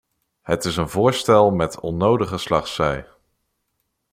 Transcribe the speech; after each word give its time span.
Het 0.41 0.65
is 0.65 0.77
een 0.77 0.89
voorstel 0.89 1.51
met 1.51 1.79
onnodige 1.79 2.37
slagzij. 2.37 3.05